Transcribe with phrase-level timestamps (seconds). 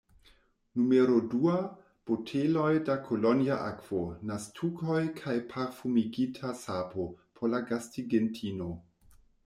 [0.77, 1.57] Numero dua:
[2.09, 8.75] Boteloj da kolonja akvo, naztukoj kaj parfumigita sapo; por la gastigintino.